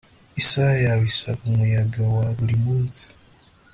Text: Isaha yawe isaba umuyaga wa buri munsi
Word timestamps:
Isaha 0.41 0.75
yawe 0.85 1.03
isaba 1.13 1.41
umuyaga 1.49 1.99
wa 2.15 2.25
buri 2.37 2.55
munsi 2.63 3.05